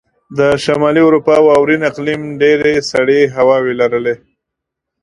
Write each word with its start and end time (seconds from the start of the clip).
د 0.37 0.39
شمالي 0.63 1.01
اروپا 1.05 1.35
واورین 1.47 1.81
اقلیم 1.89 2.21
ډېرې 2.41 2.73
سړې 2.91 3.21
هواوې 3.35 3.73
لرلې. 3.81 4.15